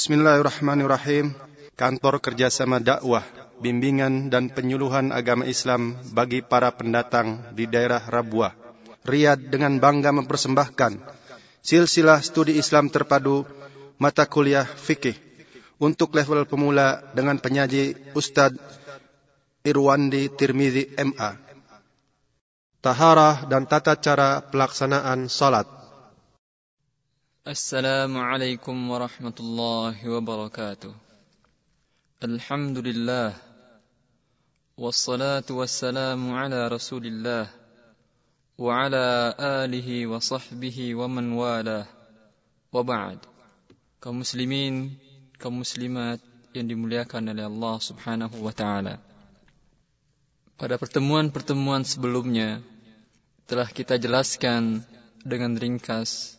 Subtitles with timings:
[0.00, 1.36] Bismillahirrahmanirrahim.
[1.76, 3.20] Kantor Kerjasama Dakwah,
[3.60, 8.56] Bimbingan dan Penyuluhan Agama Islam bagi para pendatang di daerah Rabuah,
[9.04, 11.04] Riyadh dengan bangga mempersembahkan
[11.60, 13.44] silsilah studi Islam terpadu
[14.00, 15.20] mata kuliah fikih
[15.76, 18.56] untuk level pemula dengan penyaji Ustadz
[19.68, 21.36] Irwandi Tirmizi MA.
[22.80, 25.79] Taharah dan tata cara pelaksanaan salat.
[27.45, 30.93] السلام عليكم ورحمة الله وبركاته
[32.25, 33.29] الحمد لله
[34.81, 37.45] والصلاة والسلام على رسول الله
[38.57, 39.07] وعلى
[39.61, 41.85] آله وصحبه ومن والاه
[42.73, 43.19] وبعد
[44.01, 44.97] kaum muslimin
[45.37, 46.17] kaum muslimat
[46.57, 48.97] yang dimuliakan oleh Allah Subhanahu wa taala
[50.57, 52.65] pada pertemuan-pertemuan sebelumnya
[53.45, 54.81] telah kita jelaskan
[55.21, 56.38] dengan ringkas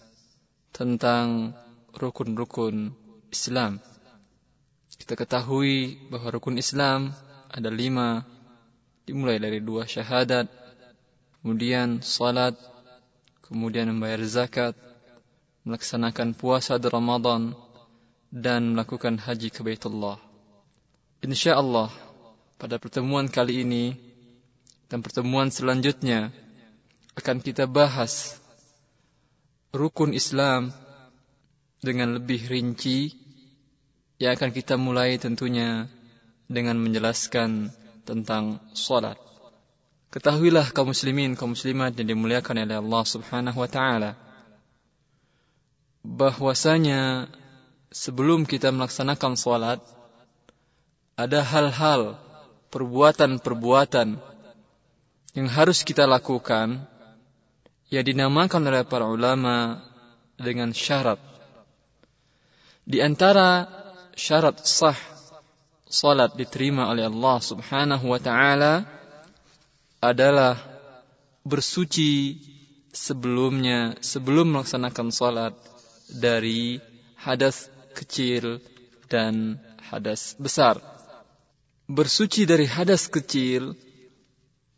[0.72, 1.56] tentang
[1.96, 2.96] rukun-rukun
[3.32, 3.80] Islam.
[4.96, 7.12] Kita ketahui bahwa rukun Islam
[7.52, 8.24] ada lima,
[9.04, 10.48] dimulai dari dua syahadat,
[11.42, 12.56] kemudian salat,
[13.44, 14.74] kemudian membayar zakat,
[15.68, 17.54] melaksanakan puasa di Ramadan,
[18.32, 20.16] dan melakukan haji ke Baitullah.
[21.22, 21.92] Insya Allah,
[22.56, 23.94] pada pertemuan kali ini
[24.90, 26.32] dan pertemuan selanjutnya
[27.14, 28.41] akan kita bahas
[29.72, 30.76] rukun Islam
[31.82, 33.16] dengan lebih rinci
[34.22, 35.90] yang akan kita mulai tentunya
[36.46, 37.72] dengan menjelaskan
[38.06, 39.18] tentang salat.
[40.12, 44.12] Ketahuilah kaum muslimin, kaum muslimat yang dimuliakan oleh Allah Subhanahu wa taala
[46.04, 47.32] bahwasanya
[47.94, 49.80] sebelum kita melaksanakan salat
[51.16, 52.18] ada hal-hal
[52.74, 54.18] perbuatan-perbuatan
[55.38, 56.91] yang harus kita lakukan
[57.92, 59.84] yang dinamakan oleh para ulama
[60.40, 61.20] dengan syarat.
[62.88, 63.68] Di antara
[64.16, 64.96] syarat sah
[65.92, 68.88] salat diterima oleh Allah Subhanahu wa taala
[70.00, 70.56] adalah
[71.44, 72.40] bersuci
[72.96, 75.54] sebelumnya sebelum melaksanakan salat
[76.08, 76.80] dari
[77.20, 78.64] hadas kecil
[79.12, 79.60] dan
[79.92, 80.80] hadas besar.
[81.92, 83.76] Bersuci dari hadas kecil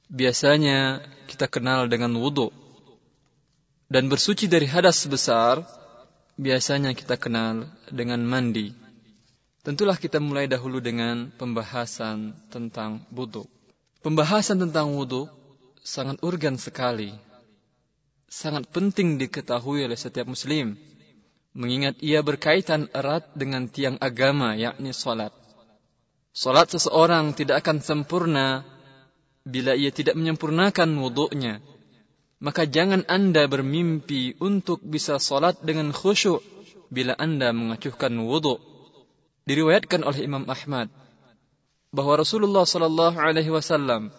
[0.10, 2.63] biasanya kita kenal dengan wudhu
[3.92, 5.64] dan bersuci dari hadas besar
[6.38, 8.74] biasanya kita kenal dengan mandi.
[9.64, 13.48] Tentulah kita mulai dahulu dengan pembahasan tentang wudhu.
[14.04, 15.32] Pembahasan tentang wudhu
[15.80, 17.16] sangat urgen sekali.
[18.28, 20.76] Sangat penting diketahui oleh setiap muslim.
[21.56, 25.32] Mengingat ia berkaitan erat dengan tiang agama yakni salat.
[26.34, 28.66] Salat seseorang tidak akan sempurna
[29.46, 31.62] bila ia tidak menyempurnakan wudhunya
[32.44, 36.44] maka jangan anda bermimpi untuk bisa salat dengan khusyuk
[36.92, 38.60] bila anda mengacuhkan wudhu.
[39.48, 40.92] Diriwayatkan oleh Imam Ahmad
[41.96, 44.12] bahwa Rasulullah sallallahu alaihi wasallam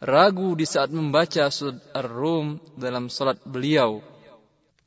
[0.00, 4.00] ragu di saat membaca surat Ar-Rum dalam salat beliau.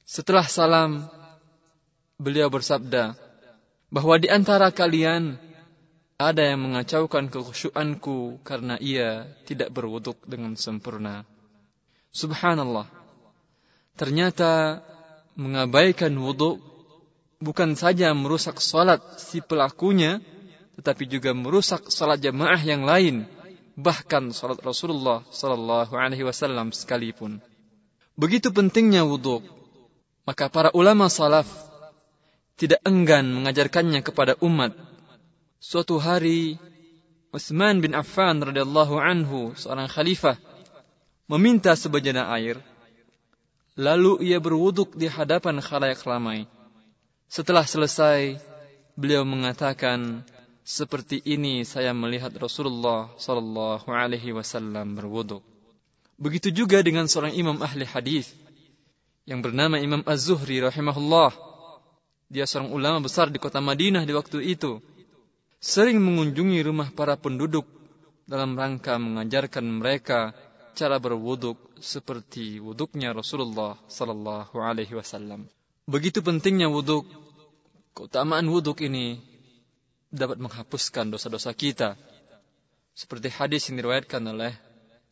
[0.09, 1.05] Setelah salam,
[2.17, 3.13] beliau bersabda
[3.93, 5.37] bahwa di antara kalian
[6.17, 11.25] ada yang mengacaukan kekhusyuanku karena ia tidak berwuduk dengan sempurna.
[12.09, 12.89] Subhanallah.
[13.93, 14.81] Ternyata
[15.37, 16.57] mengabaikan wudhu
[17.39, 20.19] bukan saja merusak salat si pelakunya,
[20.79, 23.27] tetapi juga merusak salat jamaah yang lain,
[23.77, 27.39] bahkan salat Rasulullah sallallahu alaihi wasallam sekalipun.
[28.19, 29.39] Begitu pentingnya wudhu,
[30.27, 31.47] maka para ulama salaf
[32.59, 34.75] tidak enggan mengajarkannya kepada umat.
[35.63, 36.59] Suatu hari
[37.31, 40.35] Utsman bin Affan radhiyallahu anhu, seorang khalifah
[41.29, 42.57] meminta sebejana air.
[43.77, 46.49] Lalu ia berwuduk di hadapan khalayak ramai.
[47.29, 48.41] Setelah selesai,
[48.97, 50.25] beliau mengatakan,
[50.65, 55.45] seperti ini saya melihat Rasulullah sallallahu alaihi wasallam berwuduk.
[56.19, 58.35] Begitu juga dengan seorang imam ahli hadis
[59.23, 61.31] yang bernama Imam Az-Zuhri rahimahullah.
[62.27, 64.81] Dia seorang ulama besar di kota Madinah di waktu itu.
[65.61, 67.63] Sering mengunjungi rumah para penduduk
[68.27, 70.35] dalam rangka mengajarkan mereka
[70.79, 75.51] cara berwuduk seperti wuduknya Rasulullah sallallahu alaihi wasallam.
[75.83, 77.03] Begitu pentingnya wuduk,
[77.91, 79.19] keutamaan wuduk ini
[80.07, 81.99] dapat menghapuskan dosa-dosa kita.
[82.95, 84.55] Seperti hadis yang diriwayatkan oleh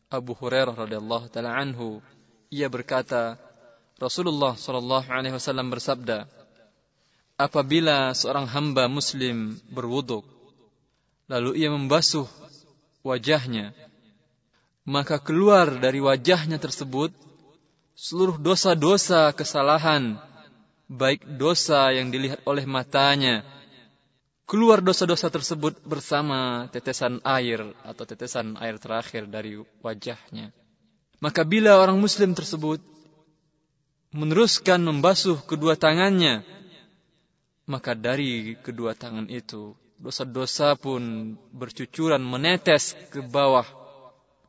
[0.08, 2.00] Abu Hurairah radhiyallahu taala anhu,
[2.48, 3.36] ia berkata,
[4.00, 6.24] Rasulullah sallallahu alaihi wasallam bersabda,
[7.36, 10.24] apabila seorang hamba muslim berwuduk,
[11.28, 12.24] lalu ia membasuh
[13.04, 13.76] wajahnya
[14.88, 17.12] maka keluar dari wajahnya tersebut
[17.92, 20.16] seluruh dosa-dosa kesalahan,
[20.88, 23.44] baik dosa yang dilihat oleh matanya
[24.48, 30.56] keluar dosa-dosa tersebut bersama tetesan air atau tetesan air terakhir dari wajahnya.
[31.20, 32.80] Maka bila orang muslim tersebut
[34.16, 36.48] meneruskan membasuh kedua tangannya,
[37.68, 43.77] maka dari kedua tangan itu dosa-dosa pun bercucuran menetes ke bawah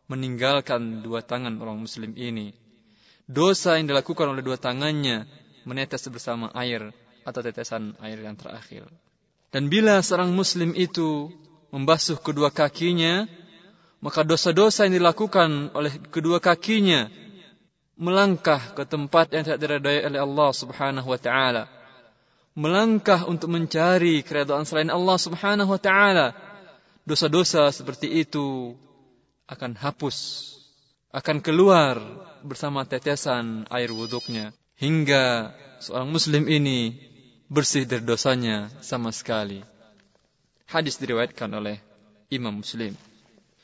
[0.10, 2.52] meninggalkan dua tangan orang muslim ini.
[3.30, 5.30] Dosa yang dilakukan oleh dua tangannya
[5.64, 6.90] menetes bersama air
[7.22, 8.90] atau tetesan air yang terakhir.
[9.54, 11.30] Dan bila seorang muslim itu
[11.70, 13.30] membasuh kedua kakinya,
[14.02, 17.14] maka dosa-dosa yang dilakukan oleh kedua kakinya
[18.00, 21.64] melangkah ke tempat yang tidak diredai oleh Allah Subhanahu wa taala.
[22.58, 26.34] Melangkah untuk mencari keredaan selain Allah Subhanahu wa taala.
[27.06, 28.74] Dosa-dosa seperti itu
[29.50, 30.18] akan hapus,
[31.10, 31.98] akan keluar
[32.46, 35.52] bersama tetesan air wuduknya hingga
[35.82, 36.96] seorang muslim ini
[37.50, 39.66] bersih dari dosanya sama sekali.
[40.70, 41.82] Hadis diriwayatkan oleh
[42.30, 42.94] Imam Muslim.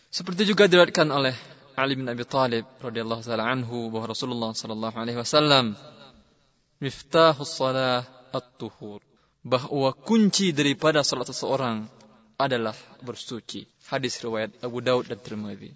[0.10, 1.38] Seperti juga diriwayatkan oleh
[1.78, 5.78] Ali bin Abi Thalib radhiyallahu taala anhu bahwa Rasulullah sallallahu alaihi wasallam
[6.82, 9.06] miftahus salah at-tuhur
[9.46, 11.86] bahwa kunci daripada salat seseorang
[12.36, 13.68] adalah bersuci.
[13.88, 15.72] Hadis riwayat Abu Daud dan Tirmidzi.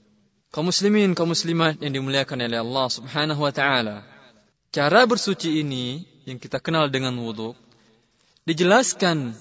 [0.50, 4.02] Kaum muslimin, kaum muslimat yang dimuliakan oleh Allah Subhanahu wa taala.
[4.70, 7.54] Cara bersuci ini yang kita kenal dengan wudhu
[8.46, 9.34] dijelaskan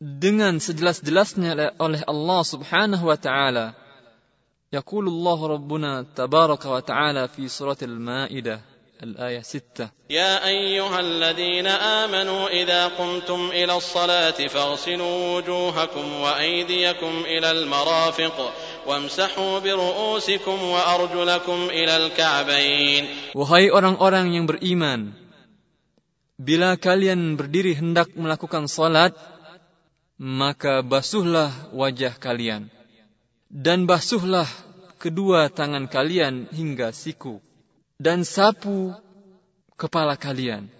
[0.00, 3.74] dengan sejelas-jelasnya oleh Allah Subhanahu wa taala.
[4.70, 8.69] Yaqulullahu Rabbuna tabaraka wa taala fi suratil Maidah
[9.03, 18.53] الآية ستة يا أيها الذين آمنوا إذا قمتم إلى الصلاة فاغسلوا وجوهكم وأيديكم إلى المرافق
[18.87, 23.03] وامسحوا برؤوسكم وأرجلكم إلى الكعبين
[23.35, 25.11] Wahai orang-orang yang beriman,
[26.35, 29.15] Bila kalian berdiri hendak melakukan salat,
[30.19, 32.67] maka basuhlah wajah kalian.
[33.47, 34.43] Dan basuhlah
[34.99, 37.39] kedua tangan kalian hingga siku.
[38.00, 38.96] Dan sapu
[39.76, 40.72] kepala kalian.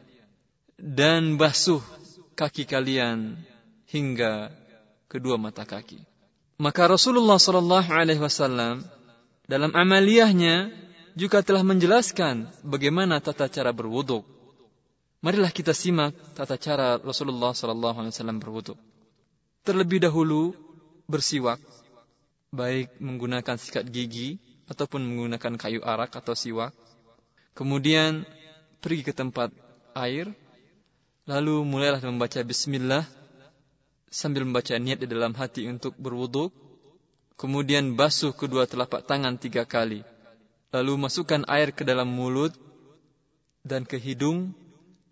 [0.81, 1.85] Dan basuh
[2.33, 3.37] kaki kalian
[3.93, 4.49] hingga
[5.05, 6.01] kedua mata kaki.
[6.57, 8.81] Maka Rasulullah Sallallahu Alaihi Wasallam
[9.45, 10.73] dalam amaliyahnya
[11.13, 14.25] juga telah menjelaskan bagaimana tata cara berwuduk
[15.21, 18.73] Marilah kita simak tata cara Rasulullah sallallahu alaihi wasallam berwudu.
[19.69, 20.57] Terlebih dahulu
[21.05, 21.61] bersiwak,
[22.49, 26.73] baik menggunakan sikat gigi ataupun menggunakan kayu arak atau siwak.
[27.61, 28.25] Kemudian
[28.81, 29.53] pergi ke tempat
[29.93, 30.33] air,
[31.29, 33.05] lalu mulailah membaca bismillah
[34.09, 36.49] sambil membaca niat di dalam hati untuk berwudu.
[37.37, 40.01] Kemudian basuh kedua telapak tangan tiga kali.
[40.73, 42.57] Lalu masukkan air ke dalam mulut
[43.61, 44.57] dan ke hidung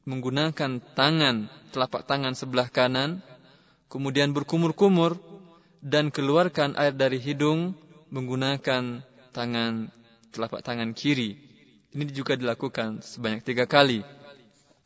[0.09, 3.21] menggunakan tangan, telapak tangan sebelah kanan,
[3.93, 5.21] kemudian berkumur-kumur
[5.85, 7.77] dan keluarkan air dari hidung
[8.09, 9.05] menggunakan
[9.37, 9.93] tangan,
[10.33, 11.48] telapak tangan kiri.
[11.99, 14.07] Ini juga dilakukan sebanyak tiga kali.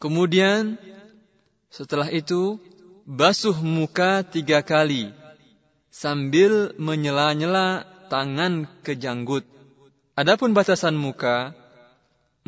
[0.00, 0.80] Kemudian
[1.68, 2.56] setelah itu
[3.04, 5.12] basuh muka tiga kali
[5.92, 9.44] sambil menyela-nyela tangan ke janggut.
[10.16, 11.52] Adapun batasan muka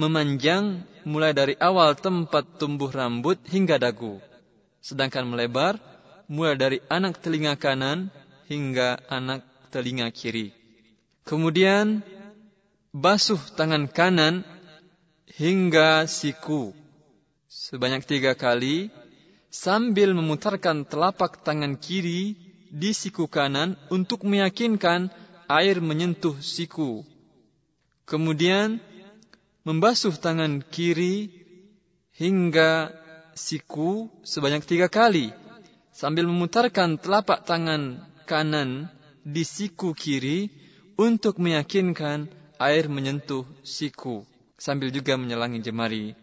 [0.00, 4.17] memanjang mulai dari awal tempat tumbuh rambut hingga dagu.
[4.81, 5.77] Sedangkan melebar
[6.24, 8.08] mulai dari anak telinga kanan
[8.48, 10.56] hingga anak telinga kiri.
[11.29, 12.00] Kemudian
[12.96, 14.54] basuh tangan kanan
[15.31, 16.76] hingga siku
[17.48, 18.93] sebanyak tiga kali
[19.48, 22.36] sambil memutarkan telapak tangan kiri
[22.69, 25.08] di siku kanan untuk meyakinkan
[25.48, 27.06] air menyentuh siku.
[28.04, 28.82] Kemudian
[29.64, 31.32] membasuh tangan kiri
[32.12, 32.93] hingga
[33.32, 35.32] siku sebanyak tiga kali
[35.94, 38.93] sambil memutarkan telapak tangan kanan
[39.24, 40.52] di siku kiri
[41.00, 42.28] untuk meyakinkan
[42.60, 44.28] air menyentuh siku
[44.64, 46.16] sambil juga menyelangi jemari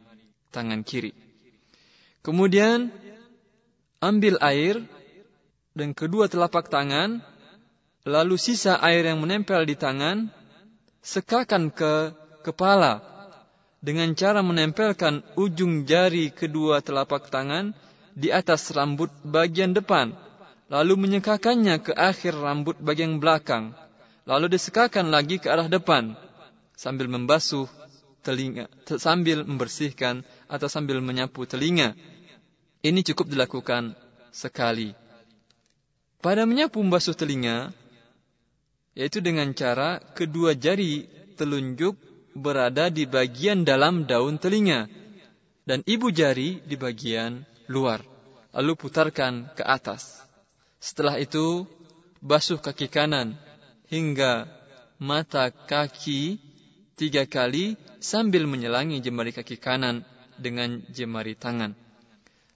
[0.50, 1.13] tangan kiri.
[2.25, 2.89] Kemudian
[4.01, 4.81] ambil air
[5.77, 7.21] dan kedua telapak tangan
[8.01, 10.33] lalu sisa air yang menempel di tangan
[11.05, 13.05] sekakan ke kepala
[13.77, 17.77] dengan cara menempelkan ujung jari kedua telapak tangan
[18.17, 20.13] di atas rambut bagian depan,
[20.69, 23.74] lalu menyekakannya ke akhir rambut bagian belakang,
[24.29, 26.13] lalu disekakan lagi ke arah depan,
[26.77, 27.65] sambil membasuh
[28.22, 28.70] telinga,
[29.01, 31.98] sambil membersihkan atau sambil menyapu telinga.
[32.82, 33.94] Ini cukup dilakukan
[34.34, 34.94] sekali.
[36.22, 37.74] Pada menyapu membasuh telinga,
[38.94, 41.98] yaitu dengan cara kedua jari telunjuk
[42.38, 44.88] berada di bagian dalam daun telinga
[45.66, 48.04] dan ibu jari di bagian luar.
[48.51, 50.20] Lalu putarkan ke atas.
[50.82, 51.63] Setelah itu,
[52.20, 53.40] basuh kaki kanan
[53.88, 54.46] hingga
[55.00, 56.38] mata kaki
[57.00, 60.01] tiga kali sambil menyelangi jemari kaki kanan
[60.41, 61.77] dengan jemari tangan.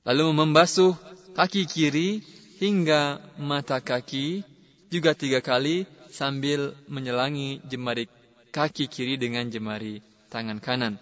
[0.03, 0.97] Lalu membasuh
[1.37, 2.25] kaki kiri
[2.57, 4.41] hingga mata kaki
[4.89, 8.09] juga tiga kali sambil menyelangi jemari
[8.49, 10.01] kaki kiri dengan jemari
[10.33, 10.97] tangan kanan.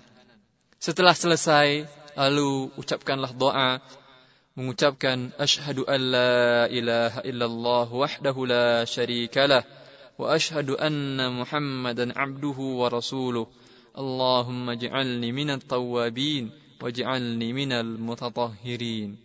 [0.83, 1.87] Setelah selesai,
[2.19, 3.79] lalu ucapkanlah doa
[4.53, 9.65] mengucapkan asyhadu an la ilaha illallah wahdahu la syarikalah
[10.19, 13.47] wa asyhadu anna muhammadan abduhu wa rasuluh.
[13.93, 16.49] Allahumma ij'alni minat tawwabin
[16.83, 19.15] waj'alni minal mutatahhirin.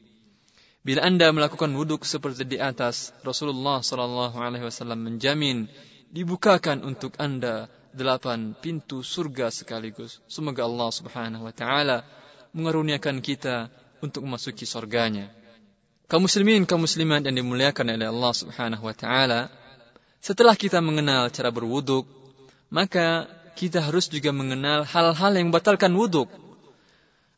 [0.86, 5.66] Bila Anda melakukan wuduk seperti di atas, Rasulullah sallallahu alaihi wasallam menjamin
[6.14, 10.22] dibukakan untuk Anda delapan pintu surga sekaligus.
[10.30, 12.06] Semoga Allah Subhanahu wa taala
[12.54, 15.28] mengaruniakan kita untuk memasuki surganya.
[16.08, 19.52] Kaum muslimin, kaum muslimat yang dimuliakan oleh Allah Subhanahu wa taala,
[20.22, 22.08] setelah kita mengenal cara berwuduk,
[22.72, 26.30] maka kita harus juga mengenal hal-hal yang membatalkan wuduk.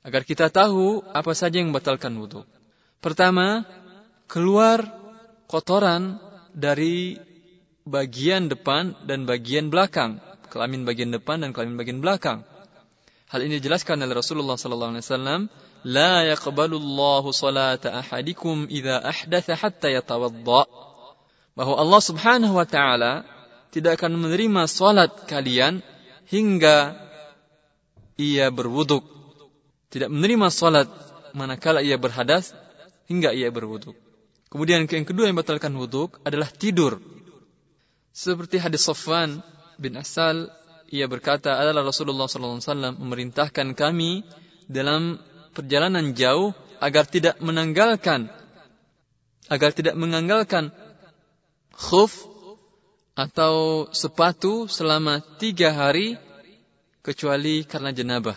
[0.05, 2.45] Agar kita tahu apa saja yang membatalkan wuduk.
[3.01, 3.65] Pertama,
[4.29, 4.85] keluar
[5.49, 6.21] kotoran
[6.53, 7.17] dari
[7.89, 10.21] bagian depan dan bagian belakang,
[10.53, 12.45] kelamin bagian depan dan kelamin bagian belakang.
[13.33, 15.41] Hal ini dijelaskan oleh Rasulullah sallallahu alaihi wasallam,
[15.89, 20.63] "La yaqbalu Allahu salata ahadikum idza ahdatha hatta yatawadda."
[21.57, 23.25] Bahwa Allah Subhanahu wa taala
[23.71, 25.81] tidak akan menerima salat kalian
[26.31, 26.95] hingga
[28.15, 29.03] ia berwuduk.
[29.91, 30.87] Tidak menerima salat
[31.35, 32.55] manakala ia berhadas
[33.11, 33.99] hingga ia berwuduk.
[34.51, 37.03] Kemudian yang kedua yang batalkan wuduk adalah tidur
[38.11, 39.39] seperti hadis Sofwan
[39.79, 40.51] bin Asal,
[40.91, 44.27] ia berkata adalah Rasulullah SAW memerintahkan kami
[44.67, 45.23] dalam
[45.55, 46.51] perjalanan jauh
[46.83, 48.27] agar tidak menanggalkan
[49.47, 50.75] agar tidak menanggalkan
[51.75, 52.27] khuf
[53.21, 56.17] atau sepatu selama tiga hari
[57.05, 58.37] kecuali karena jenabah.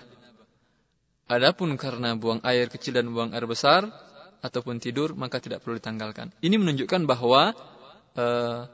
[1.32, 3.88] Adapun karena buang air kecil dan buang air besar
[4.44, 6.36] ataupun tidur maka tidak perlu ditanggalkan.
[6.44, 7.56] Ini menunjukkan bahwa
[8.20, 8.68] uh,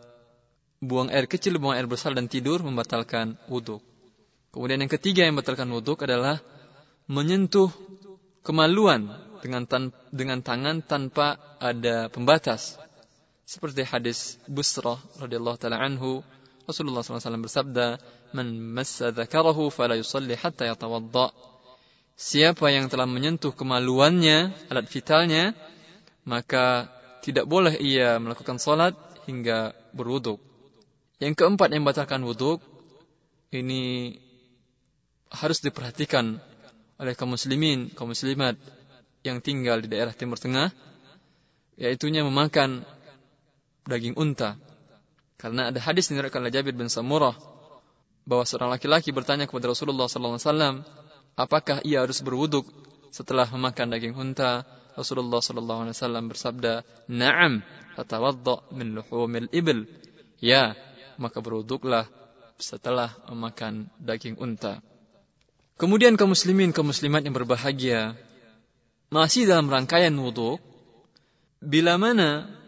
[0.81, 3.77] buang air kecil, buang air besar dan tidur membatalkan wudhu.
[4.49, 6.41] Kemudian yang ketiga yang membatalkan wudhu adalah
[7.05, 7.69] menyentuh
[8.41, 9.13] kemaluan
[9.45, 12.81] dengan tan dengan tangan tanpa ada pembatas.
[13.49, 16.21] Seperti hadis Busrah radhiyallahu taala anhu,
[16.69, 17.97] Rasulullah SAW bersabda,
[18.37, 21.33] "Man massa dzakarahu fala yusalli hatta yatawadda."
[22.13, 25.57] Siapa yang telah menyentuh kemaluannya, alat vitalnya,
[26.29, 26.93] maka
[27.25, 28.93] tidak boleh ia melakukan salat
[29.25, 30.37] hingga berwuduk.
[31.17, 32.61] Yang keempat yang membatalkan wudhu
[33.49, 34.13] ini
[35.33, 36.37] harus diperhatikan
[37.01, 38.61] oleh kaum muslimin, kaum muslimat
[39.25, 40.69] yang tinggal di daerah Timur Tengah,
[41.81, 42.85] yaitunya memakan
[43.89, 44.55] daging unta.
[45.39, 47.33] Karena ada hadis diriwayatkan oleh Jabir bin Samurah
[48.29, 50.85] bahwa seorang laki-laki bertanya kepada Rasulullah SAW,
[51.33, 52.69] apakah ia harus berwuduk
[53.09, 54.67] setelah memakan daging unta?
[54.93, 57.63] Rasulullah SAW bersabda, "Na'am,
[57.95, 59.87] fatawadda min luhumil ibil."
[60.43, 60.75] Ya,
[61.15, 62.05] maka berwuduklah
[62.59, 64.83] setelah memakan daging unta.
[65.79, 68.19] Kemudian kaum muslimin, kaum muslimat yang berbahagia,
[69.07, 70.59] masih dalam rangkaian wuduk,
[71.63, 72.58] bila mana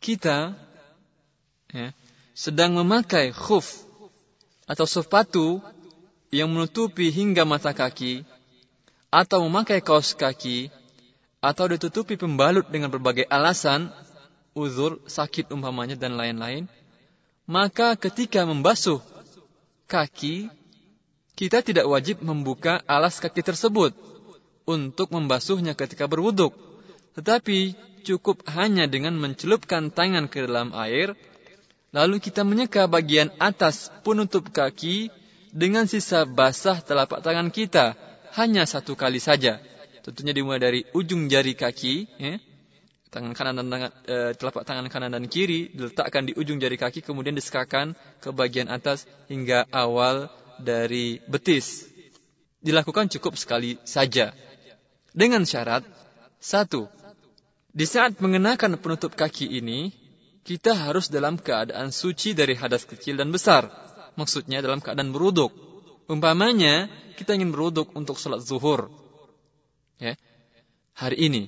[0.00, 0.56] kita
[1.70, 1.92] ya,
[2.32, 3.84] sedang memakai khuf
[4.64, 5.60] atau sepatu
[6.32, 8.22] yang menutupi hingga mata kaki,
[9.10, 10.70] atau memakai kaos kaki,
[11.42, 13.90] atau ditutupi pembalut dengan berbagai alasan,
[14.54, 16.70] uzur, sakit umpamanya, dan lain-lain,
[17.50, 19.02] maka ketika membasuh
[19.90, 20.46] kaki,
[21.34, 23.90] kita tidak wajib membuka alas kaki tersebut
[24.62, 26.54] untuk membasuhnya ketika berwuduk.
[27.18, 31.14] Tetapi cukup hanya dengan mencelupkan tangan ke dalam air,
[31.92, 35.12] lalu kita menyeka bagian atas penutup kaki
[35.50, 37.98] dengan sisa basah telapak tangan kita
[38.34, 39.58] hanya satu kali saja.
[40.00, 42.40] Tentunya dimulai dari ujung jari kaki, ya,
[43.10, 47.02] tangan kanan dan tangan, e, telapak tangan kanan dan kiri diletakkan di ujung jari kaki
[47.02, 50.30] kemudian disekakan ke bagian atas hingga awal
[50.62, 51.90] dari betis.
[52.62, 54.32] Dilakukan cukup sekali saja.
[55.10, 55.82] Dengan syarat
[56.38, 56.86] satu,
[57.70, 59.94] di saat mengenakan penutup kaki ini
[60.42, 63.70] kita harus dalam keadaan suci dari hadas kecil dan besar.
[64.18, 65.54] Maksudnya dalam keadaan beruduk.
[66.10, 68.90] Umpamanya kita ingin beruduk untuk sholat zuhur.
[70.02, 70.18] Ya.
[70.98, 71.42] Hari ini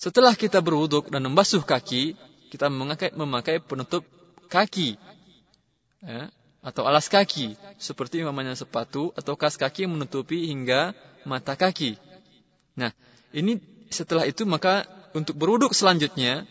[0.00, 2.16] setelah kita berwuduk dan membasuh kaki,
[2.48, 4.00] kita memakai, memakai penutup
[4.48, 4.96] kaki
[6.00, 6.32] ya,
[6.64, 10.96] atau alas kaki, seperti namanya sepatu atau kas kaki menutupi hingga
[11.28, 12.00] mata kaki.
[12.80, 12.96] Nah,
[13.36, 13.60] ini
[13.92, 16.46] setelah itu maka untuk berwuduk selanjutnya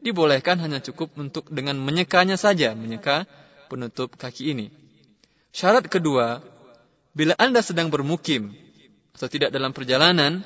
[0.00, 3.28] dibolehkan hanya cukup untuk dengan menyekanya saja, menyeka
[3.68, 4.66] penutup kaki ini.
[5.52, 6.40] Syarat kedua,
[7.12, 8.54] bila Anda sedang bermukim
[9.14, 10.42] atau tidak dalam perjalanan,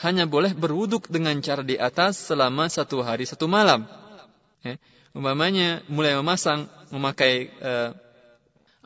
[0.00, 3.84] hanya boleh berwuduk dengan cara di atas selama satu hari satu malam.
[4.64, 4.80] Ya.
[5.10, 7.90] Umpamanya mulai memasang, memakai uh,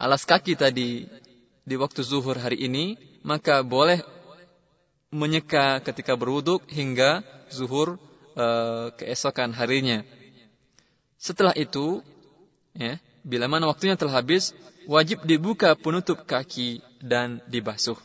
[0.01, 1.07] alas kaki tadi
[1.65, 4.01] di waktu zuhur hari ini, maka boleh
[5.15, 7.23] menyeka ketika berwuduk hingga
[7.55, 8.03] zuhur
[8.35, 10.03] uh, keesokan harinya.
[11.15, 12.03] Setelah itu,
[12.75, 14.51] ya, bila mana waktunya telah habis,
[14.91, 17.97] wajib dibuka penutup kaki dan dibasuh.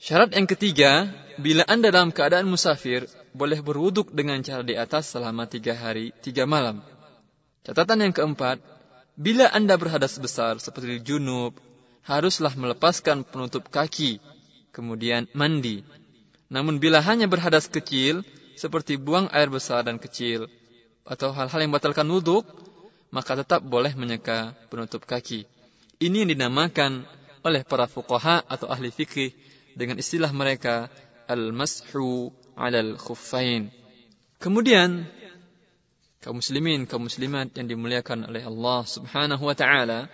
[0.00, 1.08] Syarat yang ketiga,
[1.40, 6.48] bila Anda dalam keadaan musafir, boleh berwuduk dengan cara di atas selama tiga hari, tiga
[6.48, 6.80] malam.
[7.64, 8.60] Catatan yang keempat,
[9.20, 11.52] bila Anda berhadas besar seperti junub,
[12.08, 14.22] haruslah melepaskan penutup kaki,
[14.72, 15.84] kemudian mandi.
[16.50, 18.26] Namun bila hanya berhadas kecil,
[18.58, 20.50] seperti buang air besar dan kecil,
[21.06, 22.42] atau hal-hal yang batalkan wuduk,
[23.14, 25.46] maka tetap boleh menyeka penutup kaki.
[26.02, 27.06] Ini yang dinamakan
[27.46, 29.30] oleh para fuqaha atau ahli fikih
[29.78, 30.90] dengan istilah mereka
[31.30, 33.70] al-mashu 'alal khuffain.
[34.42, 35.06] Kemudian
[36.20, 40.10] kaum muslimin, kaum muslimat yang dimuliakan oleh Allah Subhanahu wa taala,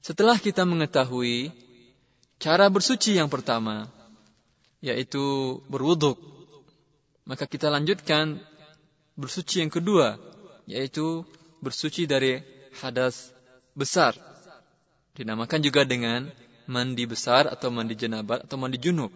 [0.00, 1.50] setelah kita mengetahui
[2.38, 3.90] cara bersuci yang pertama
[4.78, 6.18] yaitu berwuduk,
[7.26, 8.38] maka kita lanjutkan
[9.18, 10.16] bersuci yang kedua
[10.68, 11.26] yaitu
[11.58, 12.38] bersuci dari
[12.78, 13.34] hadas
[13.74, 14.14] besar.
[15.18, 16.30] Dinamakan juga dengan
[16.70, 19.10] mandi besar atau mandi jenabat atau mandi junub.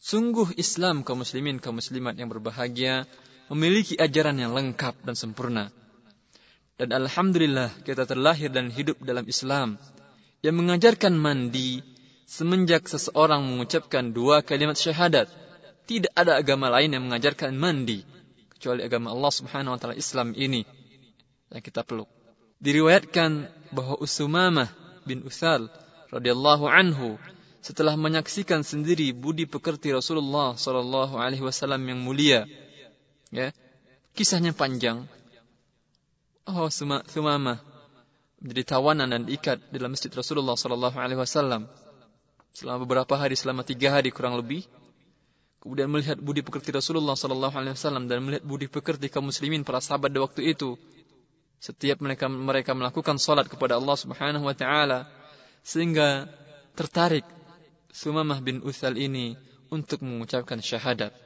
[0.00, 3.06] Sungguh Islam kaum muslimin kaum muslimat yang berbahagia
[3.52, 5.70] memiliki ajaran yang lengkap dan sempurna.
[6.76, 9.80] Dan alhamdulillah kita terlahir dan hidup dalam Islam
[10.44, 11.80] yang mengajarkan mandi
[12.26, 15.30] semenjak seseorang mengucapkan dua kalimat syahadat.
[15.86, 18.02] Tidak ada agama lain yang mengajarkan mandi
[18.50, 20.66] kecuali agama Allah Subhanahu wa taala Islam ini
[21.54, 22.10] yang kita peluk.
[22.58, 24.66] Diriwayatkan bahwa Usumamah
[25.06, 25.70] bin Uthal
[26.10, 27.14] radhiyallahu anhu
[27.62, 32.46] setelah menyaksikan sendiri budi pekerti Rasulullah sallallahu alaihi wasallam yang mulia
[33.34, 33.50] ya
[34.14, 35.06] kisahnya panjang
[36.46, 37.58] oh Sumamah
[38.38, 41.66] menjadi tawanan dan ikat dalam masjid Rasulullah sallallahu alaihi wasallam
[42.56, 44.64] selama beberapa hari selama tiga hari kurang lebih
[45.60, 49.84] kemudian melihat budi pekerti Rasulullah sallallahu alaihi wasallam dan melihat budi pekerti kaum muslimin para
[49.84, 50.80] sahabat di waktu itu
[51.60, 55.04] setiap mereka mereka melakukan salat kepada Allah Subhanahu wa taala
[55.60, 56.32] sehingga
[56.72, 57.26] tertarik
[57.96, 59.40] Sumamah bin Uthal ini
[59.72, 61.16] untuk mengucapkan syahadat.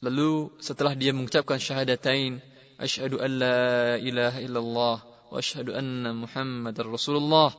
[0.00, 2.40] Lalu setelah dia mengucapkan syahadatain,
[2.80, 4.96] asyhadu an la ilaha illallah
[5.28, 7.52] wa asyhadu anna Muhammadar Rasulullah,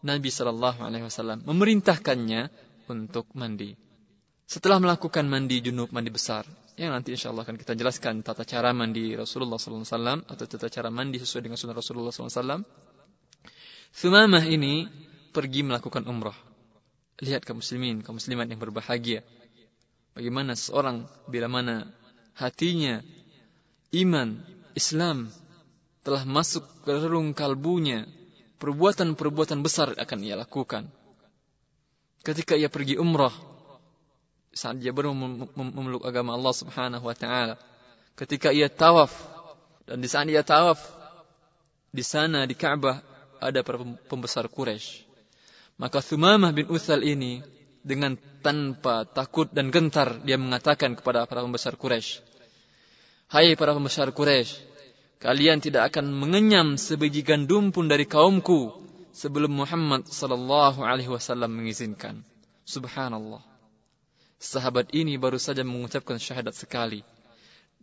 [0.00, 2.48] Nabi sallallahu alaihi wasallam memerintahkannya
[2.88, 3.76] untuk mandi.
[4.50, 6.42] Setelah melakukan mandi junub, mandi besar,
[6.74, 10.88] yang nanti insya Allah akan kita jelaskan tata cara mandi Rasulullah SAW atau tata cara
[10.88, 12.64] mandi sesuai dengan sunnah Rasulullah SAW.
[13.94, 14.88] Sumamah ini
[15.30, 16.34] pergi melakukan umrah.
[17.20, 19.20] Lihat kaum muslimin, kaum muslimat yang berbahagia.
[20.16, 21.86] Bagaimana seorang bila mana
[22.34, 23.04] hatinya
[23.92, 24.40] iman,
[24.72, 25.28] Islam
[26.00, 28.08] telah masuk ke relung kalbunya,
[28.60, 30.86] perbuatan-perbuatan besar akan ia lakukan.
[32.20, 33.32] Ketika ia pergi umrah,
[34.52, 35.16] saat dia baru
[35.56, 37.56] memeluk agama Allah Subhanahu wa taala,
[38.14, 39.10] ketika ia tawaf
[39.88, 40.76] dan di saat ia tawaf
[41.90, 43.00] di sana di Ka'bah
[43.40, 45.10] ada para pembesar Quraisy
[45.80, 47.40] maka Thumamah bin Uthal ini
[47.80, 48.12] dengan
[48.44, 52.20] tanpa takut dan gentar dia mengatakan kepada para pembesar Quraisy,
[53.32, 54.60] "Hai para pembesar Quraisy,
[55.20, 58.72] kalian tidak akan mengenyam sebiji gandum pun dari kaumku
[59.12, 62.24] sebelum Muhammad sallallahu alaihi wasallam mengizinkan."
[62.64, 63.44] Subhanallah.
[64.40, 67.04] Sahabat ini baru saja mengucapkan syahadat sekali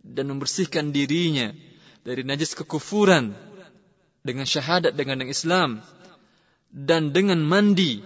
[0.02, 1.54] dan membersihkan dirinya
[2.02, 3.38] dari najis kekufuran
[4.26, 5.86] dengan syahadat dengan Islam
[6.74, 8.02] dan dengan mandi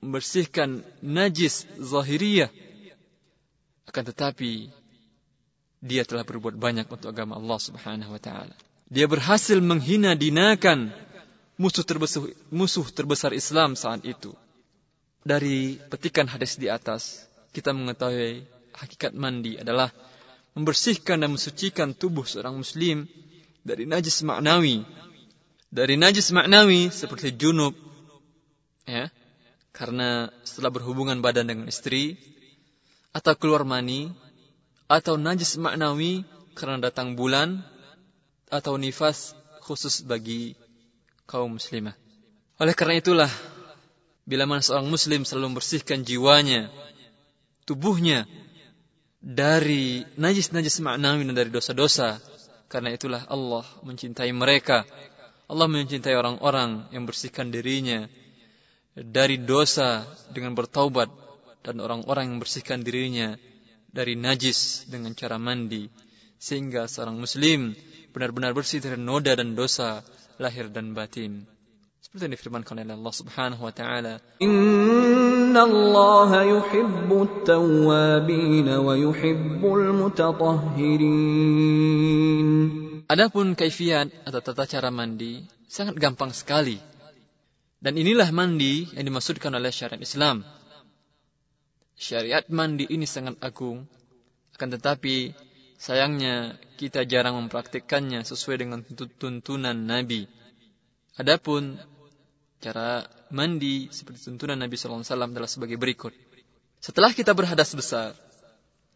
[0.00, 2.48] membersihkan najis zahiriyah
[3.90, 4.72] akan tetapi
[5.80, 8.52] dia telah berbuat banyak untuk agama Allah Subhanahu wa taala.
[8.92, 10.92] Dia berhasil menghina dinakan
[11.56, 14.36] musuh terbesar musuh terbesar Islam saat itu.
[15.20, 19.92] Dari petikan hadis di atas, kita mengetahui hakikat mandi adalah
[20.56, 23.04] membersihkan dan mensucikan tubuh seorang muslim
[23.64, 24.84] dari najis maknawi.
[25.70, 27.76] Dari najis maknawi seperti junub,
[28.88, 29.06] ya
[29.70, 32.18] karena setelah berhubungan badan dengan istri
[33.14, 34.10] atau keluar mani
[34.90, 36.26] atau najis maknawi
[36.58, 37.62] karena datang bulan
[38.50, 40.58] atau nifas khusus bagi
[41.30, 41.94] kaum muslimah.
[42.58, 43.30] Oleh karena itulah
[44.26, 46.74] bila mana seorang muslim selalu membersihkan jiwanya,
[47.70, 48.26] tubuhnya
[49.22, 52.18] dari najis-najis maknawi dan dari dosa-dosa,
[52.70, 54.86] Karena itulah Allah mencintai mereka.
[55.50, 58.06] Allah mencintai orang-orang yang bersihkan dirinya
[58.94, 61.10] dari dosa dengan bertaubat
[61.66, 63.34] dan orang-orang yang bersihkan dirinya
[63.90, 65.90] dari najis dengan cara mandi
[66.40, 67.76] sehingga seorang muslim
[68.14, 70.02] benar-benar bersih dari noda dan dosa
[70.40, 71.44] lahir dan batin.
[72.00, 74.18] Seperti yang difirmankan oleh Allah Subhanahu wa taala.
[74.40, 82.48] Inna Allah yuhibbu tawwabin wa yuhibbul mutatahhirin.
[83.04, 86.80] Adapun kaifiat atau tata cara mandi sangat gampang sekali.
[87.80, 90.44] Dan inilah mandi yang dimaksudkan oleh syariat Islam.
[92.00, 93.84] Syariat mandi ini sangat agung.
[94.56, 95.36] Akan tetapi
[95.76, 98.80] sayangnya kita jarang mempraktikkannya sesuai dengan
[99.20, 100.24] tuntunan Nabi.
[101.20, 101.76] Adapun
[102.60, 106.12] Cara mandi seperti tuntunan Nabi SAW adalah sebagai berikut.
[106.76, 108.12] Setelah kita berhadas besar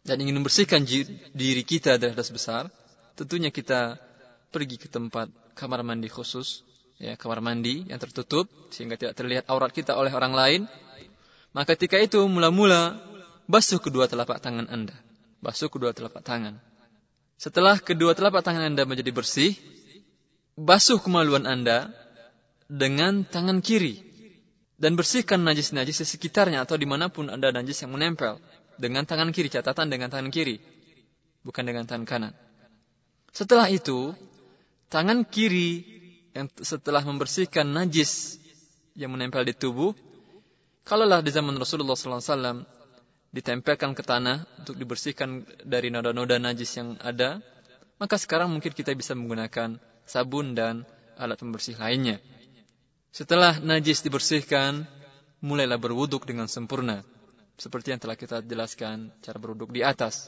[0.05, 0.85] dan ingin membersihkan
[1.33, 2.69] diri kita dari hadas besar,
[3.17, 3.97] tentunya kita
[4.53, 6.61] pergi ke tempat kamar mandi khusus,
[7.01, 10.61] ya kamar mandi yang tertutup sehingga tidak terlihat aurat kita oleh orang lain.
[11.55, 12.99] Maka ketika itu mula-mula
[13.47, 14.91] basuh kedua telapak tangan Anda.
[15.39, 16.59] Basuh kedua telapak tangan.
[17.39, 19.55] Setelah kedua telapak tangan Anda menjadi bersih,
[20.59, 21.95] basuh kemaluan Anda
[22.67, 24.03] dengan tangan kiri
[24.75, 28.41] dan bersihkan najis-najis di sekitarnya atau di mana pun ada najis yang menempel
[28.75, 30.59] dengan tangan kiri catatan dengan tangan kiri
[31.47, 32.33] bukan dengan tangan kanan
[33.31, 34.11] setelah itu
[34.91, 35.85] tangan kiri
[36.35, 38.41] yang setelah membersihkan najis
[38.99, 39.95] yang menempel di tubuh
[40.85, 42.63] kalaulah di zaman Rasulullah SAW
[43.35, 47.43] ditempelkan ke tanah untuk dibersihkan dari noda-noda najis yang ada
[47.99, 50.87] maka sekarang mungkin kita bisa menggunakan sabun dan
[51.19, 52.23] alat pembersih lainnya
[53.15, 54.83] setelah najis dibersihkan,
[55.39, 56.99] mulailah berwuduk dengan sempurna.
[57.55, 60.27] Seperti yang telah kita jelaskan cara berwuduk di atas.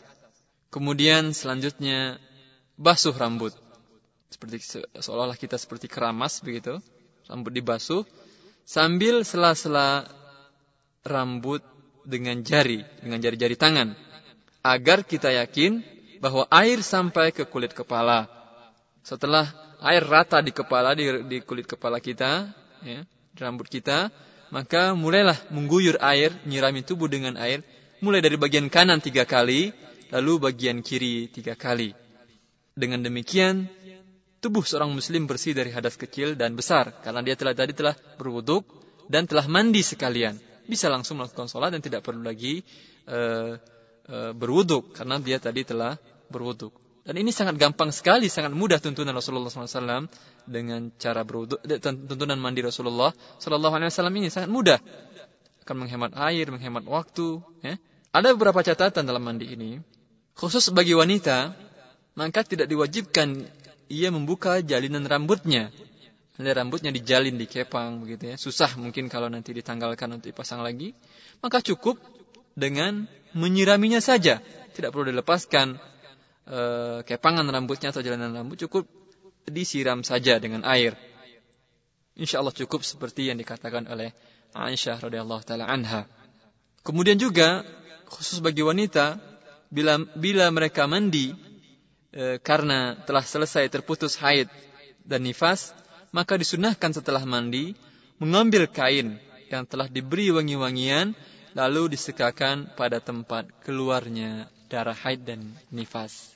[0.72, 2.16] Kemudian selanjutnya
[2.80, 3.52] basuh rambut.
[4.32, 4.64] Seperti
[5.04, 6.80] seolah-olah kita seperti keramas begitu.
[7.28, 8.08] Rambut dibasuh
[8.64, 10.08] sambil sela-sela
[11.08, 11.64] rambut
[12.08, 13.96] dengan jari, dengan jari-jari tangan.
[14.64, 15.84] Agar kita yakin
[16.20, 18.28] bahwa air sampai ke kulit kepala.
[19.04, 19.48] Setelah
[19.84, 22.52] air rata di kepala, di, di kulit kepala kita,
[22.84, 24.12] ya, di rambut kita,
[24.50, 27.64] maka mulailah mengguyur air, nyirami tubuh dengan air,
[28.00, 29.72] mulai dari bagian kanan tiga kali,
[30.12, 31.92] lalu bagian kiri tiga kali.
[32.78, 33.68] Dengan demikian,
[34.40, 38.64] tubuh seorang muslim bersih dari hadas kecil dan besar, karena dia telah tadi telah berwuduk
[39.10, 40.38] dan telah mandi sekalian.
[40.68, 42.62] Bisa langsung melakukan sholat dan tidak perlu lagi
[43.08, 43.56] uh,
[44.12, 45.96] uh, berwuduk, karena dia tadi telah
[46.28, 46.76] berwuduk.
[47.08, 50.12] Dan ini sangat gampang sekali, sangat mudah tuntunan Rasulullah SAW
[50.44, 54.76] dengan cara berwudu, tuntunan mandi Rasulullah SAW ini sangat mudah.
[55.64, 57.40] Akan menghemat air, menghemat waktu.
[57.64, 57.80] Ya.
[58.12, 59.80] Ada beberapa catatan dalam mandi ini.
[60.36, 61.56] Khusus bagi wanita,
[62.20, 63.48] maka tidak diwajibkan
[63.88, 65.72] ia membuka jalinan rambutnya.
[66.38, 68.36] Ada rambutnya dijalin, dikepang begitu ya.
[68.38, 70.94] Susah mungkin kalau nanti ditanggalkan untuk dipasang lagi.
[71.42, 71.98] Maka cukup
[72.54, 74.42] dengan menyiraminya saja.
[74.74, 75.82] Tidak perlu dilepaskan
[76.48, 78.88] Eh, kepangan rambutnya atau jalanan rambut cukup
[79.52, 80.96] disiram saja dengan air.
[82.16, 84.16] Insya Allah cukup seperti yang dikatakan oleh
[84.56, 86.08] Aisyah radhiyallahu taala anha.
[86.88, 87.68] Kemudian juga
[88.08, 89.20] khusus bagi wanita
[89.68, 91.36] bila bila mereka mandi
[92.16, 94.48] e, karena telah selesai terputus haid
[95.04, 95.76] dan nifas,
[96.18, 97.78] maka disunahkan setelah mandi
[98.18, 99.22] mengambil kain
[99.54, 101.14] yang telah diberi wangi-wangian
[101.54, 106.34] lalu disekakan pada tempat keluarnya darah haid dan nifas.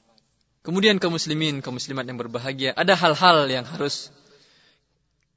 [0.61, 4.13] Kemudian kaum muslimin, kaum muslimat yang berbahagia, ada hal-hal yang harus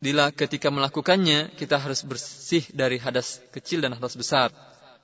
[0.05, 4.53] bila ketika melakukannya kita harus bersih dari hadas kecil dan hadas besar,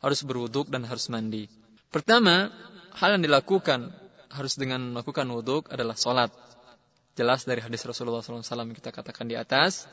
[0.05, 1.48] harus berwuduk dan harus mandi.
[1.88, 2.53] Pertama,
[2.92, 3.88] hal yang dilakukan
[4.29, 6.29] harus dengan melakukan wuduk adalah solat.
[7.20, 9.85] Jelas dari hadis Rasulullah SAW kita katakan di atas,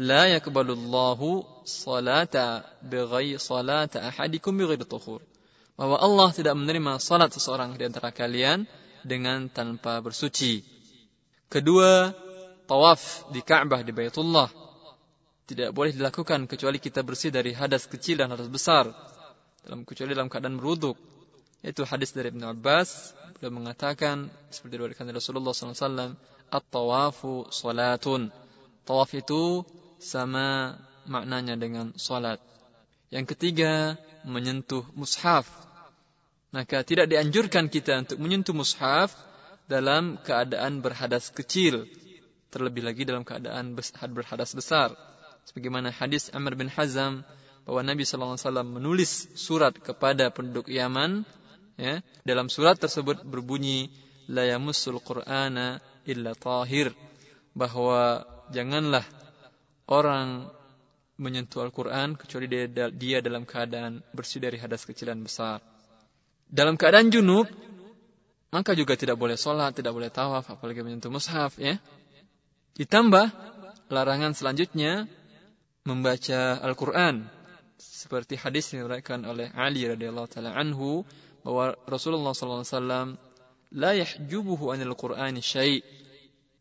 [0.00, 5.20] la yakbalullahu salata bighairi salata ahadikum بغير tuhur.
[5.76, 8.64] Bahwa Allah tidak menerima salat seseorang di antara kalian
[9.04, 10.64] dengan tanpa bersuci.
[11.52, 12.16] Kedua,
[12.64, 14.48] tawaf di Ka'bah di Baitullah
[15.44, 18.88] tidak boleh dilakukan kecuali kita bersih dari hadas kecil dan hadas besar
[19.60, 20.96] dalam kecuali dalam keadaan meruduk
[21.60, 26.16] Itu hadis dari Ibn Abbas beliau mengatakan seperti diriwayatkan Rasulullah SAW
[26.50, 28.34] at-tawafu salatun.
[28.84, 29.62] Tawaf itu
[30.02, 32.42] sama maknanya dengan salat.
[33.10, 33.94] Yang ketiga,
[34.26, 35.48] menyentuh mushaf
[36.50, 39.14] maka tidak dianjurkan kita untuk menyentuh mushaf
[39.70, 41.86] dalam keadaan berhadas kecil.
[42.50, 43.78] Terlebih lagi dalam keadaan
[44.10, 44.90] berhadas besar.
[45.46, 47.22] Sebagaimana hadis Amr bin Hazam
[47.62, 48.34] bahwa Nabi SAW
[48.66, 51.22] menulis surat kepada penduduk Yaman.
[51.78, 53.88] Ya, dalam surat tersebut berbunyi,
[54.26, 56.90] La yamussul Qur'ana illa tahir
[57.54, 59.06] bahwa janganlah
[59.90, 60.50] orang
[61.20, 65.60] menyentuh Al-Quran kecuali dia, dia dalam keadaan bersih dari hadas kecil dan besar.
[66.48, 67.46] Dalam keadaan junub,
[68.50, 71.78] maka juga tidak boleh sholat, tidak boleh tawaf, apalagi menyentuh mushaf, ya.
[72.74, 73.30] Ditambah
[73.92, 75.06] larangan selanjutnya
[75.84, 77.28] membaca Al-Quran
[77.76, 81.04] seperti hadis yang diriwayatkan oleh Ali radhiyallahu taala anhu
[81.44, 83.16] bahwa Rasulullah wasallam
[83.74, 85.82] la yahjubuhu anil Qur'ani syai'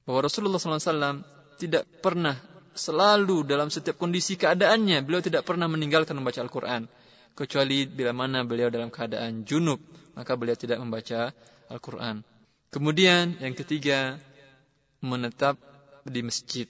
[0.05, 1.25] bahwa Rasulullah wasallam
[1.57, 2.37] tidak pernah
[2.77, 6.85] selalu dalam setiap kondisi keadaannya beliau tidak pernah meninggalkan membaca Al-Quran
[7.33, 9.81] kecuali bila mana beliau dalam keadaan junub
[10.13, 11.31] maka beliau tidak membaca
[11.69, 12.25] Al-Quran.
[12.69, 14.19] Kemudian yang ketiga
[15.01, 15.57] menetap
[16.05, 16.67] di masjid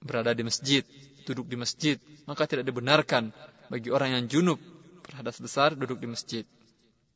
[0.00, 0.82] berada di masjid
[1.24, 3.30] duduk di masjid maka tidak dibenarkan
[3.70, 4.58] bagi orang yang junub
[5.04, 6.44] berhadas besar duduk di masjid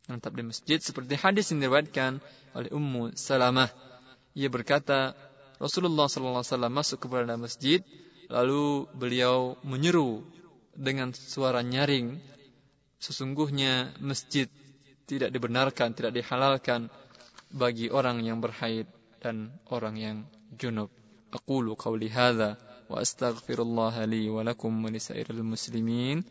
[0.07, 2.21] menetap di masjid seperti hadis yang diriwayatkan
[2.53, 3.73] oleh Ummu Salamah
[4.35, 5.17] ia berkata
[5.63, 7.81] Rasulullah SAW masuk ke dalam masjid
[8.33, 10.25] Lalu beliau menyeru
[10.73, 12.17] dengan suara nyaring,
[12.97, 14.49] sesungguhnya masjid
[15.05, 16.89] tidak dibenarkan, tidak dihalalkan
[17.53, 18.89] bagi orang yang berhaid
[19.21, 20.17] dan orang yang
[20.57, 20.89] junub.
[21.35, 22.57] Aqulu qawli hadha
[22.89, 26.25] wa astaghfirullah li wa lakum wa lisairil muslimin.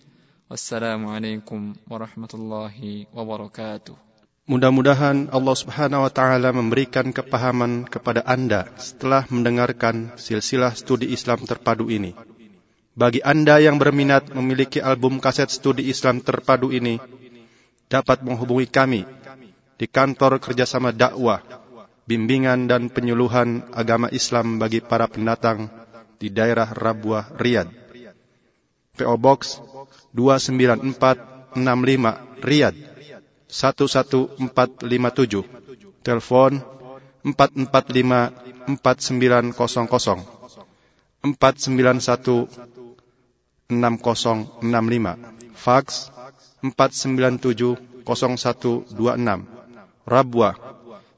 [0.52, 3.96] Wassalamualaikum warahmatullahi wabarakatuh.
[4.44, 11.88] Mudah-mudahan Allah Subhanahu wa taala memberikan kepahaman kepada Anda setelah mendengarkan silsilah studi Islam terpadu
[11.88, 12.12] ini.
[12.92, 17.00] Bagi Anda yang berminat memiliki album kaset studi Islam terpadu ini,
[17.88, 19.08] dapat menghubungi kami
[19.80, 21.40] di kantor kerjasama dakwah,
[22.04, 25.72] bimbingan dan penyuluhan agama Islam bagi para pendatang
[26.20, 27.72] di daerah Rabuah, Riyadh.
[28.94, 29.58] PO Box
[30.16, 32.76] 29465 Riyadh
[33.50, 35.44] 11457.
[36.04, 36.62] Telepon
[37.24, 38.32] 445
[38.82, 40.24] 4900 491
[41.30, 41.86] 6065.
[45.56, 46.12] Fax
[46.62, 48.84] 497 0126.
[50.04, 50.52] Rabwa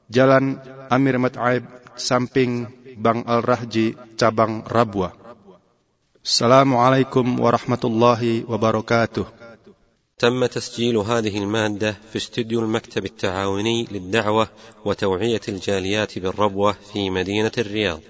[0.06, 1.66] Jalan Amir Mat'aib
[1.98, 2.70] samping
[3.02, 5.10] Bang Al-Rahji cabang Rabwa.
[6.26, 9.24] السلام عليكم ورحمة الله وبركاته.
[10.18, 14.48] تم تسجيل هذه المادة في استديو المكتب التعاوني للدعوة
[14.84, 18.00] وتوعية الجاليات بالربوة في مدينة الرياض.